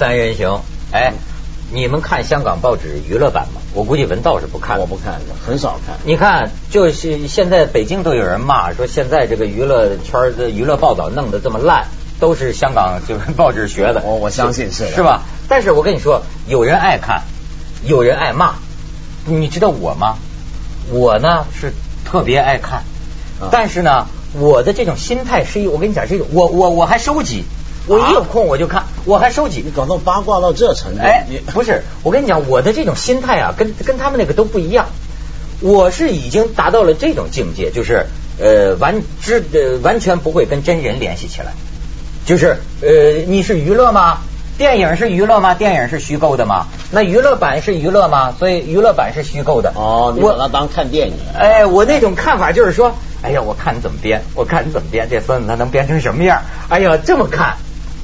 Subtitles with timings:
[0.00, 0.62] 三人行，
[0.92, 1.12] 哎，
[1.70, 3.60] 你们看香港报纸娱乐版吗？
[3.74, 5.94] 我估计文道是不看，我不看，很少看。
[6.06, 14.00] 你看，就是现在北京都有人骂说，现在这个娱乐圈的娱乐报道弄得这么烂，都是香港就是报纸学的。
[14.02, 15.20] 我我相信是是吧？
[15.50, 17.24] 但是我跟你说，有人爱看，
[17.84, 18.54] 有人爱骂。
[19.26, 20.16] 你知道我吗？
[20.90, 21.74] 我呢是
[22.06, 22.84] 特别爱看，
[23.50, 27.44] 但是呢，我的这种心态是一，我跟你讲，是一我我我还收集。
[27.86, 29.62] 我一有空我就看，我还收集。
[29.64, 31.02] 你搞到八卦到这程度？
[31.02, 34.86] 哎， 不是，我跟你讲，我的这种心态啊，跟跟他们那个都不一样。
[35.60, 38.06] 我是已经达到了这种境界，就是
[38.38, 41.52] 呃，完知呃完全不会跟真人联系起来。
[42.26, 44.18] 就是呃，你是娱乐吗？
[44.56, 45.54] 电影是娱乐吗？
[45.54, 46.66] 电影是虚构的吗？
[46.90, 48.34] 那娱乐版是娱乐吗？
[48.38, 49.72] 所以娱乐版是虚构的。
[49.74, 51.14] 哦，你把它当看电影。
[51.36, 56.42] 哎，我那种看法就是说，哎呀，我看你怎么编，我看你怎么编，这孙子他能编成什么样？
[56.68, 57.56] 哎呀，这么看。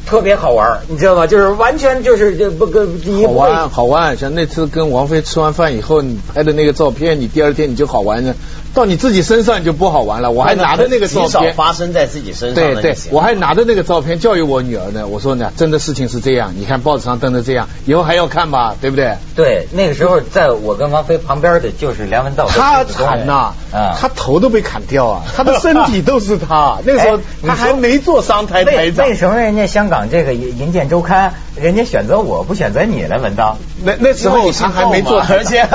[0.07, 1.27] 特别好玩，你知道吗？
[1.27, 2.87] 就是完全就是这不跟
[3.25, 4.17] 好玩好玩。
[4.17, 8.35] 像那次跟王菲吃完饭以后，你拍的那个照片，你第二天你就好玩了。
[8.77, 10.31] 到你自己身上就不好玩了。
[10.31, 12.63] 我还拿着那个照片发生在自己身上。
[12.63, 15.07] 对对，我还拿着那个照片教育我女儿呢。
[15.09, 16.53] 我说呢，真的事情是这样。
[16.59, 19.17] 你看报纸上登的这样，以后还要看吧，对不对？
[19.35, 22.47] 对，那个时候在我跟王菲旁边的就是梁文道。
[22.49, 23.55] 他惨呐，
[23.99, 26.77] 他头都被砍掉啊，他的身体都是他。
[26.85, 29.09] 那个时候他还没做商台台长。
[29.09, 33.17] 为什么人家香港这个银银剑周刊，人家选择我不选择你了？
[33.17, 35.67] 文道，那那时候他还没做，而 且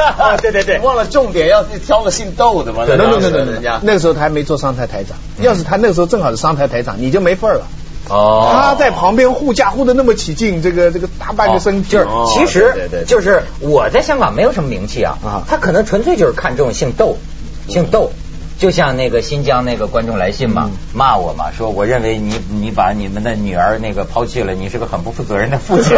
[0.42, 2.86] 对对对，忘了重点，要挑个姓窦的嘛。
[2.98, 3.72] 对对对对。
[3.84, 7.68] 那个时候他还没做商台台长，要是他那个时候正好是商台台长，你就没份儿了。
[8.10, 11.90] 哦，他在旁边护驾护的那么起劲，这个这个大半个身体。
[11.92, 12.74] 就是其实，
[13.06, 15.18] 就是我在香港没有什么名气啊，
[15.48, 17.18] 他可能纯粹就是看中姓窦，
[17.68, 18.12] 姓窦。
[18.62, 25.98] 就像那个新疆那个观众来信嘛，骂我嘛，说我认为你你把你们的女儿那个抛弃了，你是个很不负责任的父亲。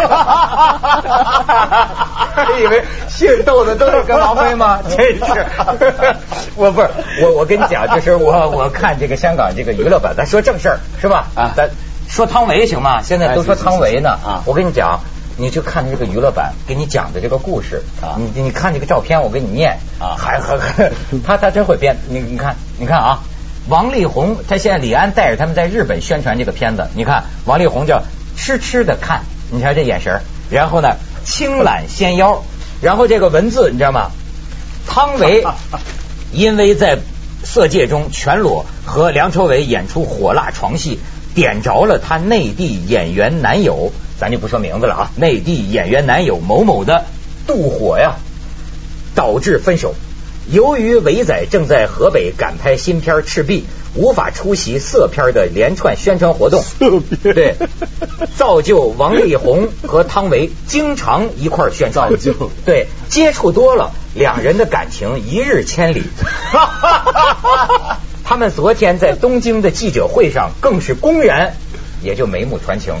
[2.58, 4.80] 以为姓窦的都是跟王菲吗？
[4.88, 5.46] 真是，
[6.56, 6.88] 我不是
[7.20, 11.26] 我我跟你讲，就是我我看这个香港这个娱乐版，咱说正事儿是吧？
[11.36, 11.68] 啊，咱
[12.08, 13.02] 说汤唯行吗？
[13.02, 14.08] 现在都说汤唯呢。
[14.24, 15.00] 啊，我跟你讲。
[15.36, 20.92] 你去看这个娱乐版给你讲的这个故事啊，你你看这个照片，我给你念啊，还还还，
[21.26, 23.18] 他他真会编，你你看你看啊，
[23.68, 28.02] 王力宏他现在李安带着他们在日本宣传这个片子，你看王力宏叫
[28.36, 32.42] 痴痴的看，你看这眼神，然后呢轻揽纤腰，
[32.80, 34.10] 然后这个文字你知道吗？
[34.86, 35.44] 汤唯
[36.32, 36.98] 因为在
[37.42, 41.00] 色戒中全裸和梁朝伟演出火辣床戏，
[41.34, 43.92] 点着了他内地演员男友。
[44.18, 47.04] 咱就不说名字了啊，内地演员男友某某的
[47.46, 48.16] 妒火呀，
[49.14, 49.94] 导致分手。
[50.50, 53.64] 由于伟仔正在河北赶拍新片《赤壁》，
[53.98, 56.62] 无法出席色片的连串宣传活动，
[57.22, 57.54] 对，
[58.36, 62.10] 造就王力宏和汤唯经常一块宣传，
[62.66, 66.02] 对，接触多了，两人的感情一日千里。
[68.22, 71.54] 他们昨天在东京的记者会上，更是公然。
[72.04, 72.94] 也就眉目传情，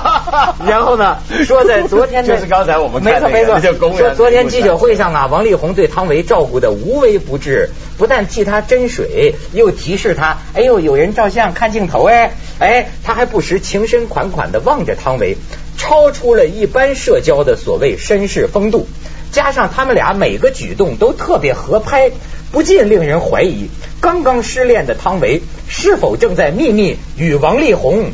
[0.66, 3.60] 然后呢， 说在昨天就是刚才我们没错没错，
[3.98, 15.36] 说昨天记者会上啊，王力宏对汤唯照顾的无微不至，不但替他斟水，又提示他，哎呦有人照相看镜头哎，哎他还不时情深款款的望着汤唯，
[15.78, 18.88] 超出了一般社交的所谓绅士风度，
[19.30, 22.10] 加上他们俩每个举动都特别合拍，
[22.50, 23.68] 不禁令人怀疑，
[24.00, 28.12] 刚刚失恋的汤唯是否正在秘密与王力宏。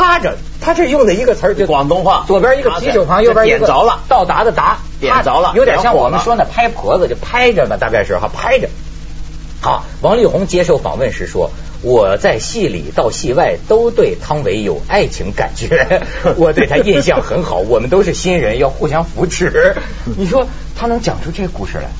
[0.00, 8.68] 趴着，他这用的一个词儿就广东话，左边一个啤酒旁，右边一个点着了，到达的达，点着了，有点像我们说那拍婆子，就拍着吧，大概是哈，拍着。
[9.60, 11.50] 好，王力宏接受访问时说
[11.82, 16.02] ：“我在戏里到戏外都对汤唯有爱情感觉，
[16.36, 19.76] 我对他印象很好，我们都是新人，要互相扶持。
[20.16, 21.90] ”你说他能讲出这故事来？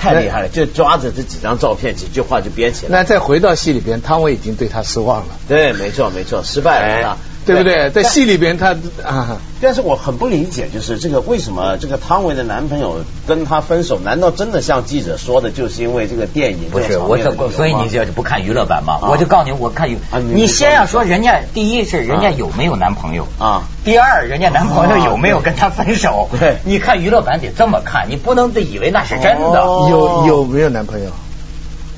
[0.00, 2.98] 太厉害了，就抓着这几张照片，几句话就编起来。
[2.98, 5.26] 那再回到戏里边，汤唯已经对他失望了。
[5.48, 7.16] 对，没错，没错，失败了。
[7.46, 7.90] 对不对？
[7.90, 13.98] 在戏里边，他啊，但是我很不理解，就是这个为什么这个汤唯的男朋友跟她分手？
[13.98, 16.70] 难道真的像记者说的，就是因为这个电影？
[16.70, 17.18] 不是，我
[17.50, 18.98] 所以你就不看娱乐版嘛？
[19.02, 19.98] 我就告诉你，我看娱，
[20.32, 23.64] 你先要说人家第一是人家有没有男朋友啊？
[23.84, 26.28] 第二，人家男朋友有没有跟她分手？
[26.38, 29.60] 对，你看娱乐版得这么看，你不能得以为那是真的。
[29.90, 31.10] 有有没有男朋友？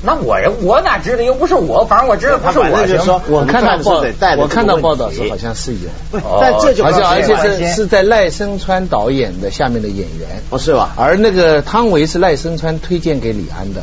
[0.07, 1.23] 那我我哪知道？
[1.23, 2.87] 又不是我，反正我知道不是我。
[2.87, 4.05] 就说，我看到报，
[4.39, 10.95] 我看到报道是好像是有，但这就而且而且是是在赖声川导演的下面的演员，不是吧？
[10.97, 13.83] 而那个汤唯是赖声川推荐给李安的，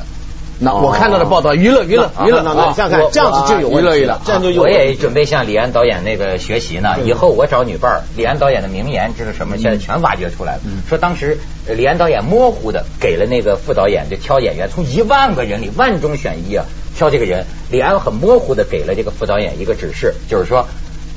[0.63, 2.41] 那我看到的报道，娱乐娱乐娱乐，
[2.73, 4.61] 这样看这样子就有娱乐娱乐，这样就有。
[4.61, 9.57] 我也准备向李安导演那个学习呢，以后我找女伴儿，李安导演的名言知道什么？
[9.57, 10.61] 现在全挖掘出来了。
[10.87, 11.37] 说当时
[11.67, 16.65] 李安导演模糊的给了那个副导演就挑演员，从一万个人里万中选一啊，
[16.95, 17.45] 挑这个人。
[17.69, 20.65] 李安很模糊的给了这个副导演一个指示，就是说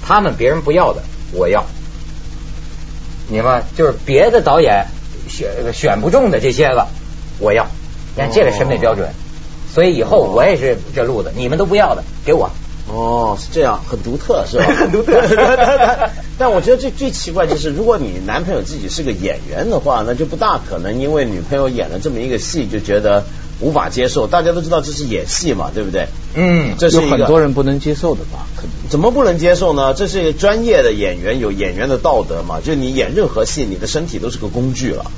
[0.05, 1.03] 他们别人不要的
[1.33, 1.65] 我要，
[3.29, 4.87] 你们就是别的导演
[5.29, 6.89] 选选不中的这些个
[7.39, 7.65] 我要，
[8.17, 9.09] 你看这个审美标准。
[9.77, 12.51] 所以以后我也是这路子，你们都不要的，给我。
[12.89, 14.65] 哦，是这样，很独特，是吧？
[14.75, 15.21] 很独特。
[16.39, 23.25] 但我觉得最最奇怪就是，如果你男朋友自己是个演员的话，那就不大可能因为女朋友演了这么一个戏就觉得
[23.61, 24.27] 无法接受。
[24.27, 26.07] 大家都知道这是演戏嘛，对不对？
[26.37, 28.47] 嗯，这是很多人不能接受的吧？
[28.57, 29.93] 可能怎么不能接受呢？
[29.93, 32.61] 这是一个专业的演员，有演员的道德嘛？
[32.65, 35.11] 就你演任何戏，你的身体都是个工具了。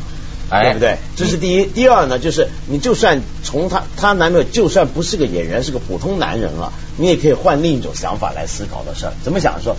[0.50, 0.96] 对不对？
[1.16, 1.64] 这是第一。
[1.64, 9.12] 第二呢，就是你就算从他他男朋友就算不是个演员，是个普通男人了，你也可以换另一种想法来思考的事儿。
[9.22, 9.60] 怎么想？
[9.62, 9.76] 说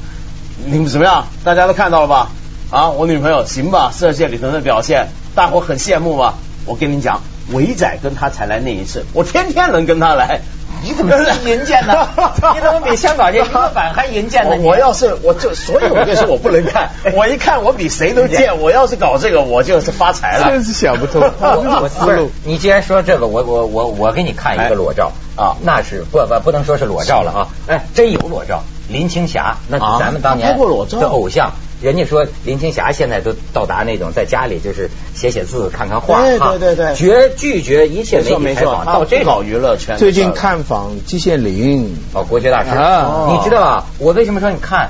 [0.66, 1.28] 你们怎么样？
[1.44, 2.32] 大家都看到了吧？
[2.70, 3.92] 啊，我女朋友行吧？
[3.92, 6.36] 射线里头的表现，大伙很羡慕吧？
[6.66, 10.42] 我跟你讲，伟仔跟他才来那一次，我天天能跟他来。
[10.84, 12.08] 你怎么是淫贱呢？
[12.54, 14.56] 你怎么比香港这娱乐版还淫贱呢？
[14.62, 18.60] 我要是我就所以我就说我不能看， 我一看我比谁都贱。
[18.60, 20.50] 我要是搞这个，我就是发财了。
[20.50, 21.22] 真是想不通。
[21.42, 31.52] 我思路，你既然说这个，我我我我给你看一个裸照啊，那是不不不能说是裸照了啊，哎，真有裸照，林青霞，那咱们当年的偶像。
[31.82, 39.98] 人家说林青霞现在都到达那种在家里就是写写字、看看画，对对对，绝拒绝一切媒体采访，到这搞娱乐圈。
[39.98, 43.86] 最近探访季羡林，哦，国学大师，你知道吧？
[43.98, 44.90] 我为什么说你看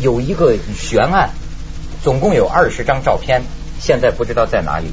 [0.00, 1.28] 有一个悬案？
[2.02, 3.42] 总共有二十张照片，
[3.78, 4.86] 现在不知道在哪里。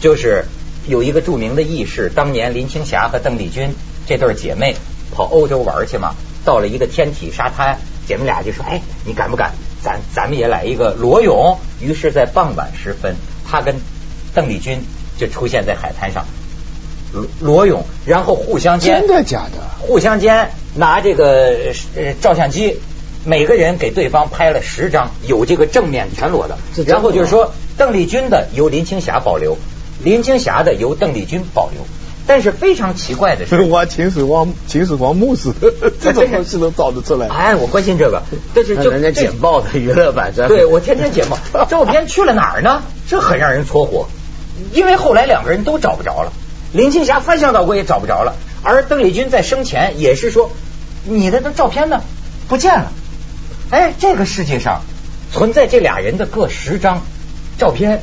[0.00, 0.44] 就是
[0.86, 3.74] 有一个著名的轶事，当年林青霞和邓丽君
[4.06, 4.76] 这对姐妹
[5.10, 6.14] 跑欧洲玩去嘛，
[6.44, 9.52] 到了一个天体沙滩，姐妹俩就说：“哎，你敢不敢？”
[9.82, 13.74] 咱咱们也来一个裸泳，于是，在傍晚时分，他跟
[14.34, 14.82] 邓丽君
[15.18, 16.24] 就出现在海滩上
[17.12, 19.86] 裸裸泳，然后互相间真的假的？
[19.86, 21.54] 互相间拿这个
[21.94, 22.80] 呃照相机，
[23.26, 26.56] 每个人给对方拍了十张，有这个正面全裸的，
[26.86, 29.58] 然后就是说邓丽君的由林青霞保留，
[30.02, 31.82] 林青霞的由邓丽君保留。
[32.26, 37.28] 但是非常奇怪的是，挖 秦始皇秦始皇墓似的， 这种东西都找得出来。
[37.28, 38.22] 哎，我关心这个，
[38.54, 40.32] 但是就人家简报的娱乐版。
[40.34, 41.38] 对，我天天简报，
[41.68, 42.82] 照片去了哪儿呢？
[43.08, 44.06] 这很让人搓火。
[44.72, 46.32] 因为后来两个人都找不着了，
[46.72, 50.50] 林青霞翻箱倒柜也找不着了，而邓丽君在生前也是说，
[51.04, 52.02] 你的那照片呢？
[52.48, 52.92] 不见了。
[53.70, 54.82] 哎，这个世界上
[55.32, 57.02] 存在这俩人的各十张
[57.58, 58.02] 照片，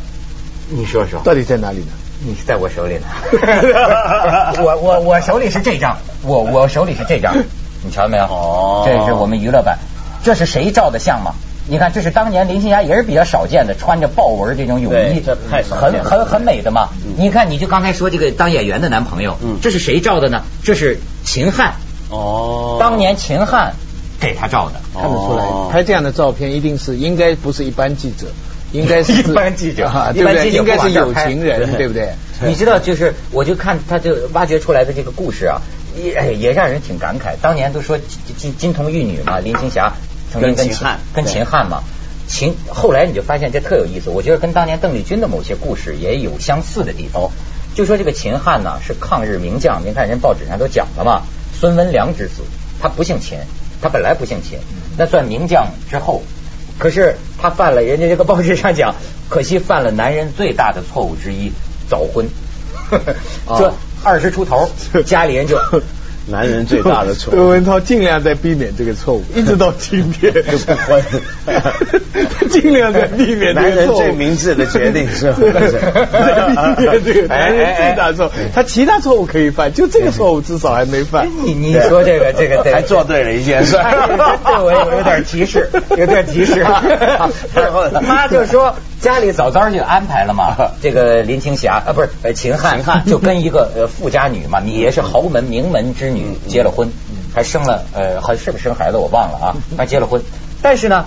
[0.69, 1.91] 你说说，到底在哪里呢？
[2.23, 3.07] 你是在我手里呢，
[4.61, 7.35] 我我我手里是这张，我我手里是这张，
[7.83, 8.25] 你瞧见没有？
[8.25, 9.79] 哦，这是我们娱乐版，
[10.23, 11.33] 这是谁照的相吗？
[11.67, 16.89] 你看，这是当年林青霞也是比较少见的，穿着豹纹这种泳衣，这太很很很美的嘛。
[17.17, 20.43] 你看，你就刚才说这个当演员的男朋友，这是谁照的呢？
[20.63, 21.75] 这是秦汉，
[22.09, 23.73] 哦，当年秦汉
[24.19, 28.27] 给他照的，看得出来，拍这样的照片一定是应该不是一般记者。
[28.71, 30.49] 应该是 一般记者，对不对？
[30.49, 32.09] 应该是有情人，对不对？
[32.43, 35.61] 你知道，就是我就看他就挖掘出来的这个故事啊，
[35.95, 37.35] 也也让人挺感慨。
[37.41, 37.97] 当年都说
[38.37, 39.93] 金金童玉女嘛，林青霞
[40.31, 41.83] 曾经跟秦汉跟秦汉嘛，
[42.27, 44.09] 秦后来你就发现这特有意思。
[44.09, 47.29] 我觉得跟当年邓丽君的某些故事也有相似的地方。
[47.73, 51.21] 就说这个秦汉呢是抗日名将，您看人报纸上都讲了嘛，
[51.57, 52.41] 孙文良之子，
[52.81, 53.37] 他不姓秦，
[53.81, 54.59] 他本来不姓秦，
[54.97, 56.21] 那算名将之后。
[56.77, 58.95] 可是他犯了，人家这个报纸上讲，
[59.27, 61.51] 可惜犯了男人最大的错误之一，
[61.89, 62.27] 早婚。
[63.57, 64.69] 这二十出头，
[65.05, 65.57] 家里人就。
[66.27, 71.03] 男人最大的错， 窦文涛尽量在避免这个错误，一直到今天就不婚，
[72.49, 75.53] 尽量在避免男人最明智的决定是避免
[77.03, 81.27] 这个男人最大错，他其他错误可以犯，就这个错误至少还没犯。
[81.43, 86.63] 你你说这个这个还做对了一件事，对我有有点提示，有点提示。
[88.05, 96.11] 他就说家里早早就安排了嘛， 这个林青霞啊不是呃秦汉就跟一个呃富家女嘛，你也是豪门名门之。
[96.11, 96.91] 女结了婚，
[97.33, 100.21] 还生了呃，还是不是生孩子我忘了啊，还结了婚。
[100.61, 101.05] 但是呢，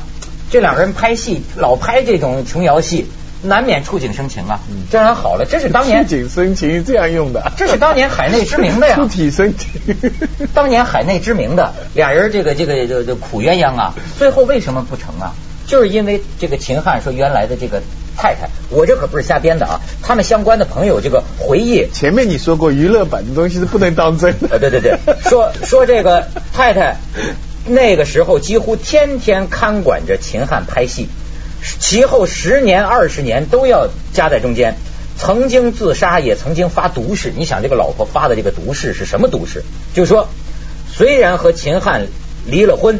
[0.50, 3.06] 这两个人拍戏老拍这种琼瑶戏，
[3.42, 4.58] 难免触景生情啊。
[4.90, 8.96] 这然好了，这是当年触景生情这样用的，这是当年海内知名的呀。
[8.96, 9.70] 触体生情，
[10.54, 15.34] 当年海内知名的俩人，这个这个这这苦鸳鸯啊，最后为什么不成啊？
[15.66, 17.82] 就是因为这个秦汉说原来的这个
[18.16, 21.88] 太太，我这可不是瞎编的啊，他们相关的朋友这个回忆。
[21.92, 24.58] 前面你说过娱乐版的东西是不能当真的。
[24.60, 26.96] 对对对，说说这个太太
[27.66, 31.08] 那个时候几乎天天看管着秦汉拍戏，
[31.80, 34.76] 其后十年二十年都要夹在中间。
[35.16, 37.32] 曾经自杀，也曾经发毒誓。
[37.36, 39.62] 你想，这个老婆发的这个毒誓是什么毒誓？
[39.94, 40.28] 就是说，
[40.92, 42.08] 虽然和秦汉
[42.46, 42.98] 离了婚，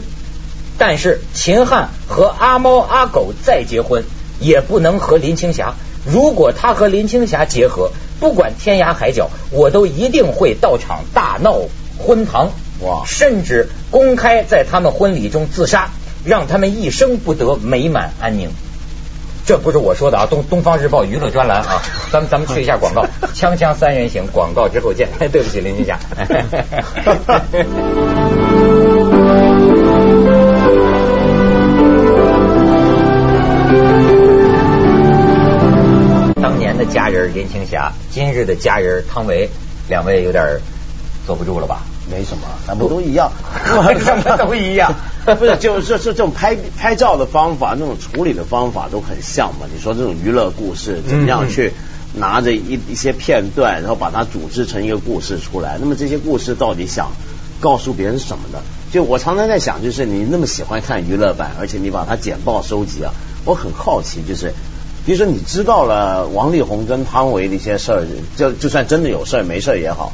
[0.78, 4.04] 但是秦汉和阿猫阿狗再结婚，
[4.40, 5.75] 也不能和林青霞。
[6.04, 7.90] 如果他和林青霞结合，
[8.21, 11.61] 不管天涯海角，我都一定会到场大闹
[11.99, 12.50] 婚堂。
[12.81, 13.04] 哇！
[13.07, 15.90] 甚至公开在他们婚礼中自杀，
[16.25, 18.50] 让他们一生不得美满安宁。
[19.47, 25.09] 这不是我说的啊，东东方日报娱乐专栏啊， 咱们咱们去一下广告，锵锵三人行广告之后见。
[25.19, 25.99] 对不起林青霞。
[36.55, 39.51] 当年的佳人林青霞，今日的佳人汤唯，
[39.89, 40.61] 两位有点
[41.27, 41.83] 坐不住了吧？
[42.09, 43.33] 没什么，咱们都一样，
[43.99, 44.95] 什么都一样，
[45.27, 49.67] 不是，就是这这种拍拍照的方法，那种处理的方法都很像嘛。
[49.75, 51.73] 你说这种娱乐故事，怎么样去
[52.15, 55.77] 拿着一一些片段，然后把它组织成一个故事出来？
[55.81, 57.11] 那么这些故事到底想
[57.59, 58.61] 告诉别人什么呢？
[58.93, 63.13] 就我常常在想，就是你那么喜欢看娱乐版，而且你把它简报收集啊，
[63.45, 64.55] 我很好奇，就是
[65.07, 68.07] 比如说你知道了王力宏跟汤唯的一些事儿，
[68.37, 70.13] 就就算真的有事儿没事儿也好。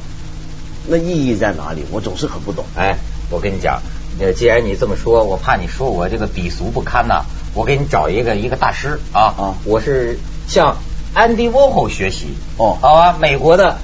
[0.89, 1.85] 那意义在哪里？
[1.93, 2.65] 我总是很不懂。
[2.77, 2.97] 哎，
[3.31, 3.81] 我跟你讲，
[4.19, 7.25] 呃，既然你这么说，我怕你说我这个鄙俗不堪呐。
[7.53, 9.55] 我给你找一个一个大师啊啊！
[9.65, 10.77] 我是向
[11.15, 13.79] 安迪沃霍学习哦，好啊，美国的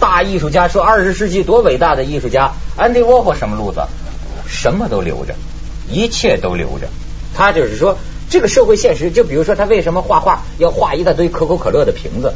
[0.00, 3.80] 大艺术家，说二十世纪多伟大的艺术家，安迪沃霍什么路子？
[4.48, 5.34] 什么都留着，
[5.88, 6.88] 一切都留着。
[7.34, 7.96] 他就是说，
[8.32, 12.32] 这个社会现实，就比如说他为什么画画要画一大堆可口可乐的瓶子？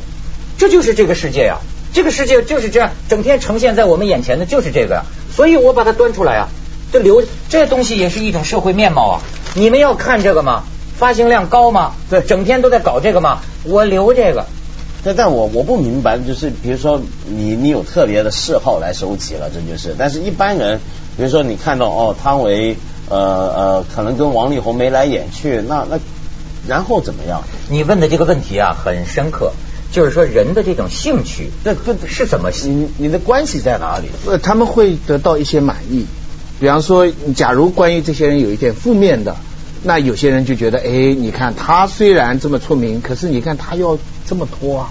[0.58, 1.56] 这就是这个世界呀。
[1.94, 6.48] 这个世界就是这样，整天呈现在我们眼前的就是这个呀，所以我把它端出来啊，
[6.92, 9.22] 这留这东西也是一种社会面貌啊。
[9.54, 10.64] 你们要看这个吗？
[10.98, 11.94] 发行量高吗？
[12.10, 13.40] 对，整天都在搞这个吗？
[13.64, 14.44] 我留这个。
[15.02, 19.94] 但但我我不明白，就是比如说你你有特别的嗜好来收集了，这就是。
[19.98, 20.78] 但是一般人，
[21.16, 22.76] 比如说你看到哦汤唯
[23.08, 25.98] 呃呃可能跟王力宏眉来眼去，那那
[26.66, 27.42] 然后怎么样？
[27.70, 29.52] 你问的这个问题啊很深刻。
[29.92, 32.50] 就是说，人的这种兴趣，那这是怎么？
[32.64, 34.08] 你你的关系在哪里？
[34.26, 36.04] 呃，他们会得到一些满意。
[36.58, 39.36] 比方说，假如关于这些人有一点负面的，
[39.84, 43.96] 那有些人就觉得，哎，你看他虽然这么出名，可是你看他要
[44.26, 44.90] 这么拖啊。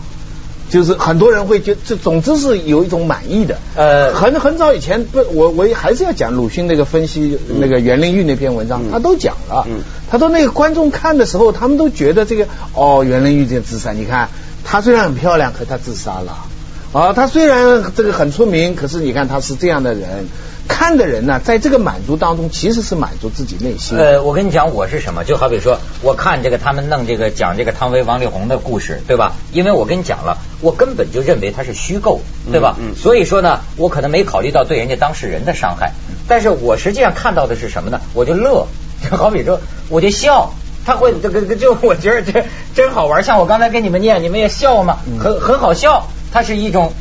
[0.70, 3.58] 就是很多人会觉，这总之是有一种满意的。
[3.76, 9.66] 呃，很很早以前，不，我我还是要讲鲁迅那个分析那个袁林玉那篇文章，他都讲了。
[9.68, 9.80] 嗯，
[10.10, 14.30] 他说那个观众看的时候，他们都觉得这个哦，袁林玉这个自杀，你看。
[14.68, 16.48] 她虽然很漂亮，可她自杀了
[16.92, 17.14] 啊！
[17.14, 20.28] 她虽然这个很出名，可是你看她是这样的人，
[20.68, 23.98] 看的人呢，在这个满足当中，其实是满足自己内心。
[23.98, 25.24] 呃，我跟你讲，我是什么？
[25.24, 29.34] 就好比说，我看这个他们弄这个讲这个汤唯、王力宏的故事，对吧？
[29.52, 32.76] 因为我跟你讲了，我根本就认为它是虚构，对吧？
[32.80, 32.96] 嗯。
[32.96, 35.92] 所以说呢，我可能没考虑到对人家当事人的伤害，
[36.28, 38.02] 但是我实际上看到的是什么呢？
[38.14, 38.68] 我就乐，
[39.10, 40.52] 就好比说，我就笑。
[40.86, 42.46] 他会这个就我觉得这
[42.76, 45.00] 真好玩，像我刚才跟你们念，你们也笑吗？
[45.20, 46.94] 很很好笑，它是一种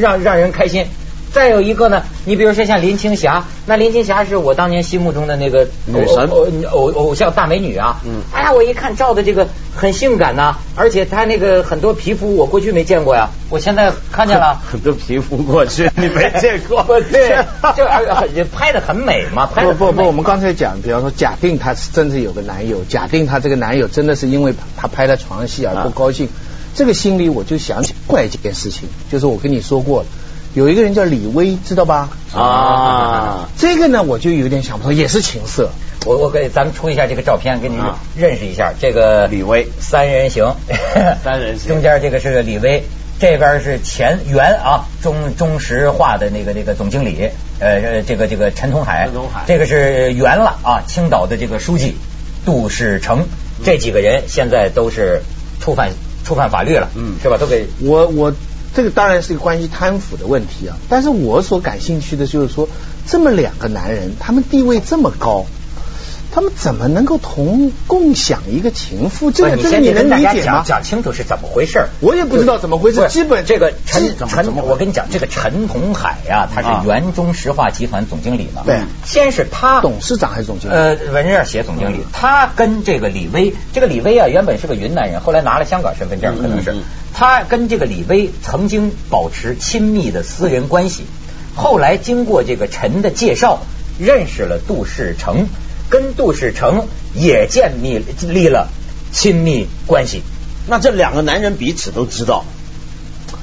[0.00, 0.86] 让让人开心。
[1.32, 8.00] 再有一个呢，你比如说像林青霞，那林青霞是我当年心目中的那个女神偶偶偶像大美女啊。
[8.06, 8.22] 嗯。
[8.32, 14.60] 哎呀，我一看照的这个很性感呐，而且她那个很多皮肤我过去没见过呀，我现在看见了。
[14.70, 16.82] 很多皮肤过去 你没见过。
[17.12, 17.36] 对，
[18.34, 19.46] 就拍的很美嘛。
[19.46, 26.28] 不不不，我们刚才讲，比方说，假定她是真的有个男友，假定她这个男友真的是因为她拍了床戏而不高兴，
[26.74, 30.06] 这个心里我就想起怪一件事情，就是我跟你说过了。
[30.56, 32.08] 有一个人叫李威，知道吧？
[32.34, 35.68] 啊，这个呢，我就有点想不通，也是情色。
[36.06, 37.76] 我我给咱们出一下这个照片，给你
[38.16, 38.72] 认识一下。
[38.80, 40.54] 这个李威三人行，
[41.22, 42.82] 三人行，中间这个是李威，
[43.20, 47.28] 这边是前原啊中中石化的那个那个总经理，
[47.60, 51.96] 呃，这个这个陈同海，陈同海，这个是原了啊，青岛的这个书记
[52.46, 53.26] 杜世成，
[53.62, 55.20] 这几个人现在都是
[55.60, 55.90] 触犯
[56.24, 57.36] 触犯法律了，嗯，是吧？
[57.36, 58.32] 都给我我。
[58.76, 62.68] 这个当然是一个关于贪腐的问题啊，但是我所感兴趣的就是说，
[63.06, 65.46] 这么两个男人，他们地位这么高，
[66.36, 69.30] 他们怎么能够同共享一个情妇？
[69.30, 70.62] 这个这个你能理解吗？
[70.66, 71.86] 讲清楚是怎么回事？
[72.00, 73.08] 我也不知道怎么回事。
[73.08, 78.64] 基本这个陈陈，我跟你讲，这个陈同海呀，他是原中石化集团总经理嘛。
[78.66, 80.74] 对，先是他董事长还是总经理？
[80.74, 82.00] 呃，文件上写总经理。
[82.12, 86.74] 他跟这个李威，这个李威啊，原本是个云南人，后来拿了香港身份证，可能是
[87.14, 91.04] 他跟这个李威曾经保持亲密的私人关系。
[91.54, 93.60] 后来经过这个陈的介绍，
[93.98, 95.46] 认识了杜世成。
[95.88, 98.68] 跟杜世成也建立立了
[99.12, 100.22] 亲密关系，
[100.66, 102.44] 那这两个男人彼此都知道，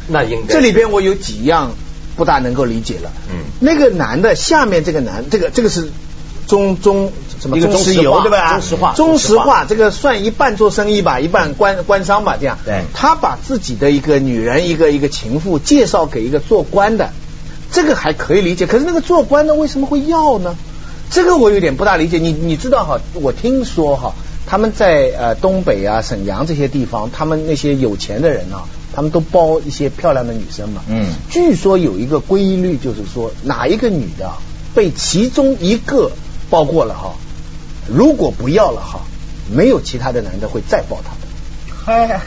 [0.08, 1.72] 那应该这里边我有几样
[2.16, 3.12] 不大能够理解了。
[3.32, 5.90] 嗯，那个男的下面这个男，这个这个是
[6.48, 8.60] 中中什么中石油对吧？
[8.60, 12.60] 中石化，中石化这个算一半做生意吧，一半官官商吧，这样。
[12.66, 17.12] 对，他把自己的一个女人，一个一个情妇介绍给一个做官的，
[17.72, 18.68] 这个还可以理解。
[18.68, 20.56] 可是那个做官的为什么会要呢？
[21.14, 23.00] 这个我有点不大理解，你你知道哈？
[23.14, 24.16] 我听说哈，
[24.48, 28.64] 他们在呃东北啊、沈阳这些地方，他们那些有钱的人啊，
[28.96, 30.82] 他们都包一些漂亮的女生嘛。
[30.90, 31.06] 嗯。
[31.30, 34.32] 据说有一个规律，就是说哪一个女的
[34.74, 36.10] 被其中一个
[36.50, 37.14] 包过了哈，
[37.88, 39.02] 如果不要了哈，
[39.56, 42.08] 没有其他的男的会再包她的。
[42.08, 42.22] 嗨，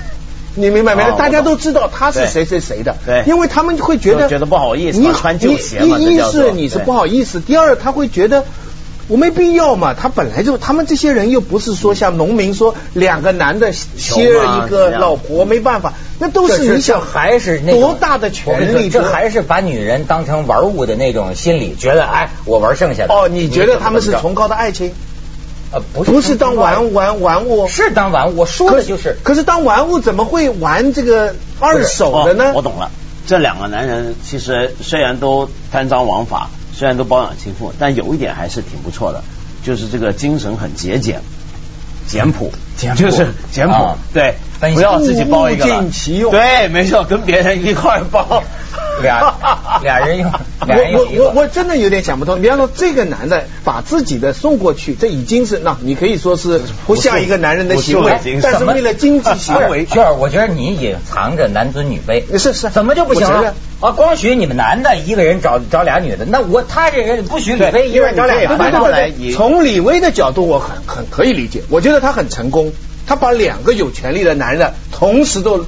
[0.55, 1.03] 你明白没？
[1.19, 2.97] 大家都知道他是谁谁谁的。
[3.05, 3.25] 对。
[3.27, 5.99] 因为他们会觉得觉得不好意思，你穿旧鞋嘛。
[5.99, 8.45] 一是你是不好意思，第二他会觉得。
[9.09, 18.91] 我没必要嘛，他本来就他们这些人又不是说像农民说两个男的歇一个老婆没办法，那都是你想还是多大的权利？
[18.91, 24.93] 这还是把女人当成玩物的那种心理，觉得哎我玩剩下的哦，你觉得他们是崇高的爱情？
[25.73, 28.37] 呃，不是不是当玩玩玩物，是当玩物。
[28.37, 32.53] 我说的就是，可是当玩物怎么会玩这个二手的呢？
[32.55, 32.91] 我懂了，
[33.27, 36.51] 这两个男人其实虽然都贪赃枉法。
[36.77, 39.25] 虽然都包养情妇，但有一点还是挺不错的，
[39.65, 41.23] 就是这个精神很节俭、
[42.07, 42.53] 简朴，
[42.95, 45.65] 就是简朴，对，不要自己包一个，
[46.31, 48.43] 对，没错，跟别人一块包。
[49.03, 49.35] 俩
[49.85, 52.41] 俩人用，我我我我真的有点想不通。
[52.41, 59.85] 比方说，这个男的把自己的送过去，这已经是那你可以说是不像一个男人的行为，但是为了经济行为。
[59.85, 62.23] 是，我觉得你隐藏着男尊女卑。
[62.39, 63.55] 是是，怎么就不行了？
[63.81, 68.57] 啊，光许你们男的一个人找找俩女的，那我他这人不许李威一个人找俩。
[68.57, 71.63] 反过来，从李威的角度，我很很可以理解。
[71.69, 72.73] 我觉得他很成功，
[73.07, 75.67] 他把两个有权利的男人同时都。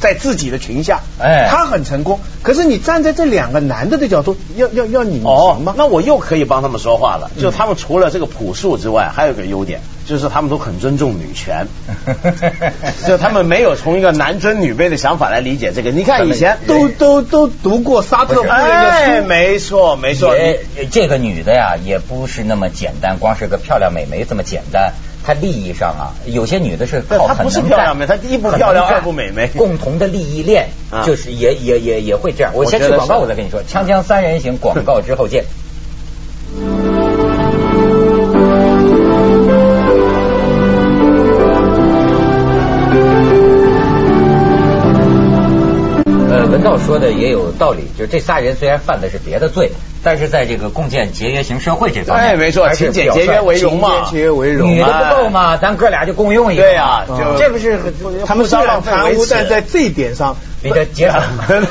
[0.00, 2.20] 在自己的群下，哎，他很成功。
[2.42, 5.74] 可是你站在这两个男的的角度，要要要你行吗？
[5.76, 7.30] 那我又可以帮他们说话了。
[7.38, 11.66] 就他们除了这个朴素之外，还有一个优点，就是他们都很尊重女权。
[13.06, 15.90] 就他们没有从一个男尊女卑的想法来理解这个。
[15.90, 20.34] 你看以前都都都读过沙特夫人的书，没错没错。
[20.90, 24.92] 这个女的呀，也不是那么简单，光是个漂亮美眉这么简单。
[25.28, 30.68] 她利益上啊，有些女的是靠很能干，她一不漂亮二不美眉，共同的利益链
[31.04, 32.52] 就是也也也也会这样。
[32.54, 35.44] 我先去广告，我再跟你说，锵锵三人行广告之后见。
[46.58, 49.70] 文道说的也有道理，就是这仨人虽然犯的是别的罪。
[50.00, 57.04] 但是在这个共建节约型社会这方面，哎，没错，勤俭节约为荣嘛，节约为荣，女的不够嘛，咱哥俩就共用一个，对呀，
[57.36, 57.76] 这不是
[58.24, 61.20] 他们虽然贪污，但在这一点上比较节省。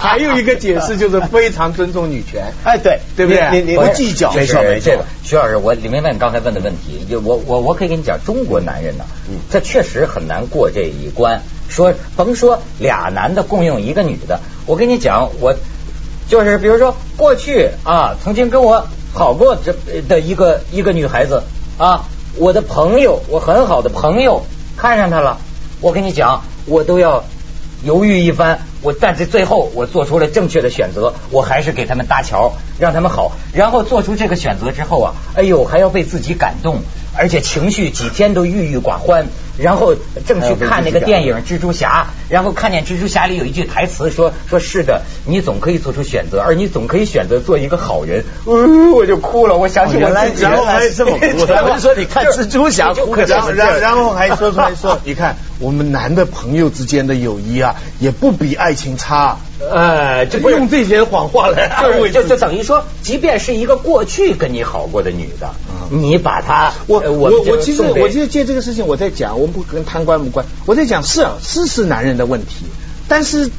[0.00, 3.62] 还有一个解释就是非常尊重女权，哎，对，对不对？
[3.62, 5.04] 你不计较，没错没错。
[5.22, 9.04] 徐老师，我李明问刚才问的问题，就我我我可以跟你讲，中国男人呢，
[9.50, 11.42] 这确实很难过这一关。
[11.68, 15.54] 说甭说俩男的共用一个女的，我跟你讲我。
[16.26, 19.74] 就是比如说，过去啊，曾经跟我好过这
[20.08, 21.42] 的一个一个女孩子
[21.76, 22.06] 啊，
[22.38, 24.42] 我的朋友，我很好的朋友
[24.74, 25.36] 看上她了，
[25.82, 27.22] 我跟你讲，我都要
[27.82, 36.82] 犹豫一番，我但是最后我做出了正确的选择，我还是给他们搭桥，让他们好，然后做出这个选择之后啊，哎呦，还要被自己感动，
[37.16, 39.26] 而且情绪几天都郁郁寡欢。
[39.56, 39.94] 然后
[40.26, 48.24] 正去看那个电影《蜘蛛侠》，然后看见蜘蛛侠里有一句台词说：“说是的，你总可以做出选择，而你总可以选择做一个好人。”
[48.92, 51.46] 我就哭了，我想起我自己，然后还这么哭。
[51.46, 52.92] 他们说你看蜘蛛侠，
[53.28, 59.38] 然后然后还说出来说：“你看我们男的朋友之间的友谊啊，也不比爱情差。”
[59.70, 65.48] 呃，就不用这些谎话来安慰，就就等于说，即便是一个过去跟你好过的女的，
[65.90, 69.40] 你把她，我我我其实我其实借这个事情我在讲。
[69.40, 72.66] 我们不跟贪官无关，我在讲是啊是是男人的问题，
[73.08, 73.50] 但是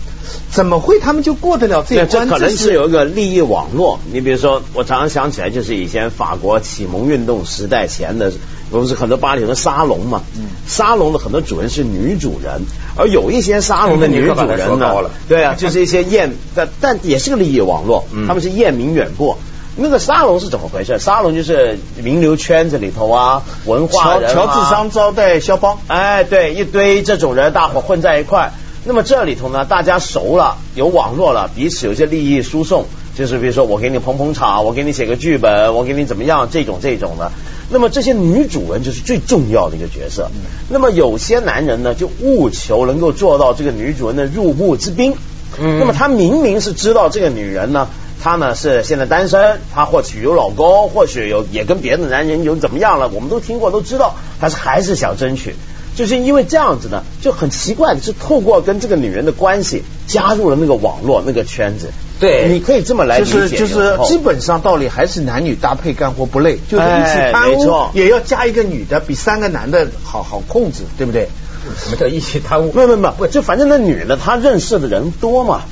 [0.51, 2.09] 怎么会他们就过得了这一关？
[2.09, 3.99] 这可能是有一个利益网络。
[4.11, 8.31] 你比如说，我常常想起来，就是以前法国启蒙运动时代前的，
[8.79, 10.23] 不是很多巴黎的沙龙嘛？
[10.37, 12.61] 嗯，沙龙的很多主人是女主人，
[12.97, 19.37] 而有一些沙龙的 女主人呢，对啊，就是一些艳，但但也是个利益网络，他们是艳名远播。
[19.77, 20.99] 那个沙龙是怎么回事？
[20.99, 28.53] 沙龙就是名流圈子里头啊，文化人啊，乔治商招待肖邦，哎，对，一堆这种人，大伙混在一块。
[28.85, 32.85] 那么这里头呢，大家熟了，有网络了，彼此有些利益输送，
[33.17, 37.31] 就是比如说我给你捧捧场，我给你写个剧本，我给你怎么样，这种这种的。
[37.69, 40.29] 那么这些女主人就是最重要的一个角色。
[40.69, 45.13] 那么有些男人呢，就务求能够做到这个女主人的入幕之宾。
[45.59, 45.79] 嗯。
[45.79, 47.87] 那么他明明是知道这个女人呢。
[48.17, 55.53] 她呢是现在单身，她或许有老公，或许有也跟别的男人有怎么样了，我们都听过都知道，但是还是想争取，
[55.95, 61.91] 就是因为这样子呢，就很奇怪的是透过跟这个女人的关系加入了那个网络那个圈子。
[62.19, 63.31] 对，你可以这么来理解。
[63.31, 71.27] 就是就是基本上道理还是男女搭配干活不累，就是一起贪污也要加一个女的，比三个男的好好控制，对不对？
[71.83, 72.71] 什么叫一起贪污？
[72.73, 75.63] 没有没有不，就反正那女的她认识的人多嘛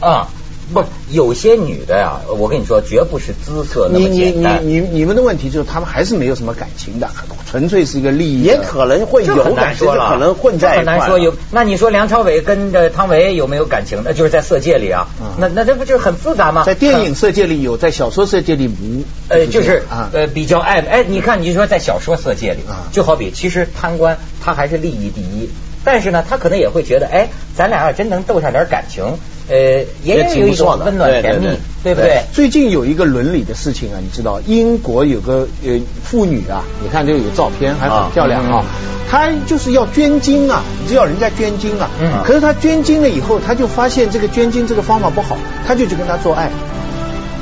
[0.00, 0.28] 啊。
[0.72, 4.60] 不，有些女的呀，我跟你说，绝不是姿色那么简单。
[4.62, 7.08] 你你你你们的问题就是，他们还是没有什么感情的，
[7.48, 8.42] 纯粹是一个利益。
[8.42, 10.84] 也可能会有感情，可能混在一块。
[10.84, 11.34] 很难说有。
[11.50, 14.02] 那你说梁朝伟跟着汤唯有没有感情？
[14.04, 15.08] 那就是在色戒里啊。
[15.38, 16.64] 那那这不就是很复杂吗？
[16.64, 19.04] 在电影色戒里有，在小说色戒里无。
[19.28, 22.60] 呃，就是呃比较爱哎，你看，你说在小说色戒里，
[22.92, 25.48] 就好比其实贪官他还是利益第一，
[25.84, 29.04] 但是呢，他可能也会觉得，哎，咱俩要真能斗上点感情。
[29.48, 31.48] 呃，也有一种温暖甜蜜，
[31.82, 32.22] 对不对？
[32.32, 38.64] 最近有一个伦理的事情啊，你知道，英国有个呃妇女啊，你看这个有照片，还很漂亮啊。
[39.10, 41.88] 她就是要捐精啊，你要人家捐精啊。
[41.98, 42.22] 嗯。
[42.24, 46.50] 可是她捐精了以后，她就发现这个捐精这个方法不好，她就去跟他做爱，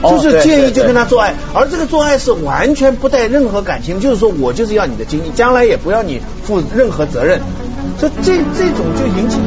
[0.03, 7.41] 就是建议就跟他做爱，而这个做爱是完全不带任何感情，就是说我就是要你的精力，将来也不要你负任何责任，
[7.99, 9.39] 所以这这种就引起。